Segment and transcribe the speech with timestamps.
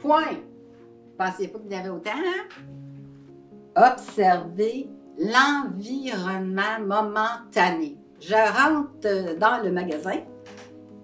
[0.00, 0.38] point.
[1.16, 2.48] Pensez pas qu'il y avait autant, hein?
[3.76, 7.96] Observer l'environnement momentané.
[8.20, 10.20] Je rentre dans le magasin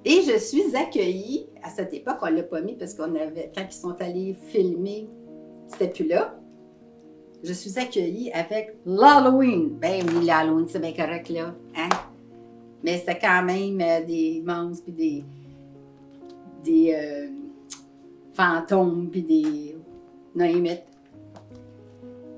[0.04, 1.46] et je suis accueillie.
[1.62, 4.34] À cette époque, on ne l'a pas mis parce qu'on avait, quand ils sont allés
[4.48, 5.08] filmer,
[5.68, 6.34] c'était plus là.
[7.42, 9.76] Je suis accueillie avec l'Halloween.
[9.80, 11.54] Ben oui, l'Halloween, c'est bien correct, là.
[11.76, 11.88] Hein?
[12.82, 15.24] Mais c'était quand même euh, des monstres, puis des,
[16.66, 17.28] des euh,
[18.34, 19.76] fantômes, puis des...
[20.36, 20.66] Name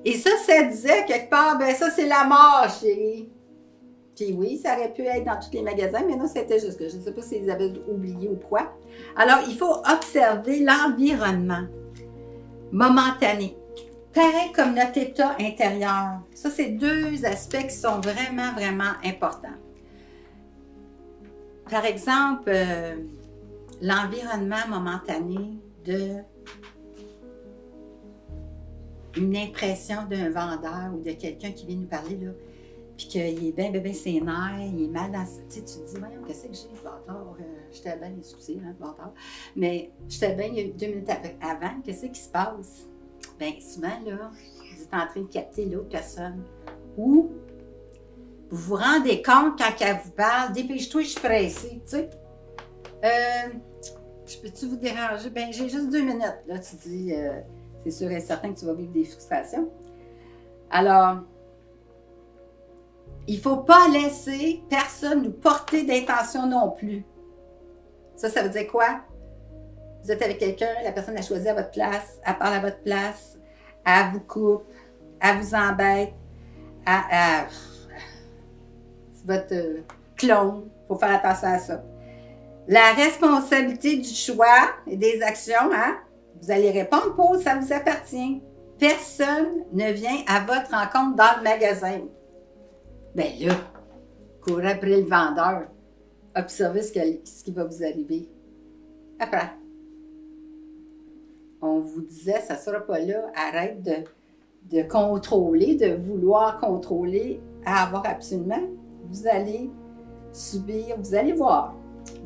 [0.05, 3.29] Et ça, ça disait quelque part, ben ça, c'est la mort, chérie.
[4.15, 6.89] Puis oui, ça aurait pu être dans tous les magasins, mais non, c'était juste que
[6.89, 8.73] je ne sais pas s'ils avaient oublié ou quoi.
[9.17, 11.67] Alors, il faut observer l'environnement
[12.71, 13.57] momentané.
[14.15, 16.21] Pareil comme notre état intérieur.
[16.35, 19.49] Ça, c'est deux aspects qui sont vraiment, vraiment importants.
[21.71, 22.97] Par exemple, euh,
[23.81, 26.17] l'environnement momentané de
[29.17, 32.31] une impression d'un vendeur ou de quelqu'un qui vient nous parler, là,
[32.97, 35.25] puis qu'il est bien, bien, bien sénère, il est mal dans...
[35.49, 37.37] Tu tu te dis, voyons, qu'est-ce que j'ai, bâtard?
[37.41, 39.13] Euh, j'étais bien, excusez, hein, bâtard.
[39.57, 42.87] Mais j'étais bien deux minutes avant, qu'est-ce qui se passe?
[43.39, 46.43] Bien, souvent, là, vous êtes en train de capter l'autre personne.
[46.97, 47.31] Ou
[48.51, 52.11] vous vous rendez compte quand elle vous parle, dépêche-toi, je suis pressée, tu sais.
[53.05, 53.49] Euh,
[54.27, 55.31] je peux-tu vous déranger?
[55.31, 56.43] Ben, j'ai juste deux minutes.
[56.47, 57.41] Là, tu dis, euh,
[57.83, 59.71] c'est sûr et certain que tu vas vivre des frustrations.
[60.71, 61.19] Alors,
[63.27, 67.05] il ne faut pas laisser personne nous porter d'intention non plus.
[68.17, 69.01] Ça, ça veut dire quoi?
[70.03, 72.81] Vous êtes avec quelqu'un, la personne a choisi à votre place, elle parle à votre
[72.81, 73.39] place,
[73.85, 74.65] elle vous coupe,
[75.21, 76.13] elle vous embête,
[76.87, 77.47] elle,
[79.13, 79.83] c'est votre euh,
[80.17, 80.65] clone.
[80.67, 81.85] Il faut faire attention à ça.
[82.69, 85.97] La responsabilité du choix et des actions, hein?
[86.39, 88.43] Vous allez répondre pour ça vous appartient.
[88.79, 92.01] Personne ne vient à votre rencontre dans le magasin.
[93.15, 93.55] Ben là,
[94.43, 95.69] courez après le vendeur.
[96.37, 96.93] Observez ce,
[97.43, 98.29] qui va vous arriver.
[99.19, 99.51] Après.
[101.63, 103.33] On vous disait, ça ne sera pas là.
[103.35, 108.61] Arrête de, de contrôler, de vouloir contrôler, à avoir absolument.
[109.07, 109.71] Vous allez
[110.33, 111.75] subir, vous allez voir.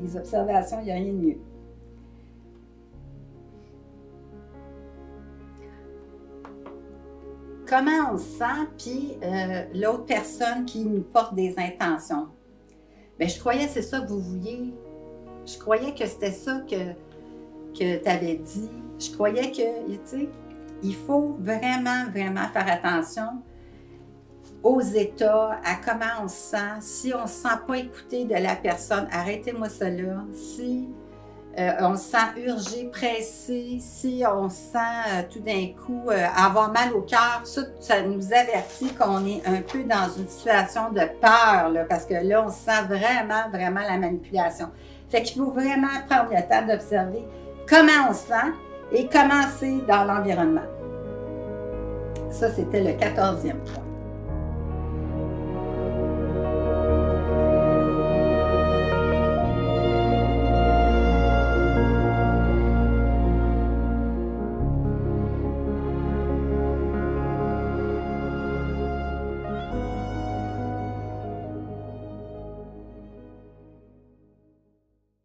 [0.00, 1.38] Les observations, il n'y a rien de mieux.
[7.66, 12.28] Comment on se sent, puis euh, l'autre personne qui nous porte des intentions?
[13.19, 14.75] Bien, je croyais que c'est ça que vous vouliez.
[15.47, 16.93] Je croyais que c'était ça que,
[17.72, 18.70] que tu avais dit.
[18.99, 20.28] Je croyais que, tu sais,
[20.82, 23.43] il faut vraiment, vraiment faire attention
[24.62, 26.81] aux états, à comment on se sent.
[26.81, 30.25] Si on ne se sent pas écouté de la personne, arrêtez-moi cela.
[30.33, 30.89] Si
[31.59, 36.25] euh, on se sent urgé, pressé, si on se sent euh, tout d'un coup euh,
[36.34, 41.03] avoir mal au cœur, ça, nous avertit qu'on est un peu dans une situation de
[41.21, 44.69] peur, parce que là, on sent vraiment, vraiment la manipulation.
[45.11, 47.23] Fait qu'il faut vraiment prendre le temps d'observer
[47.69, 48.53] comment on se sent
[48.93, 50.62] et comment c'est dans l'environnement.
[52.31, 53.91] Ça, c'était le quatorzième point.